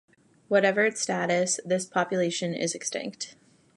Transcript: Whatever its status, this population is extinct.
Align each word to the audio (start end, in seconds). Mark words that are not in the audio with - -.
Whatever 0.47 0.83
its 0.83 0.99
status, 0.99 1.59
this 1.63 1.85
population 1.85 2.55
is 2.55 2.73
extinct. 2.73 3.35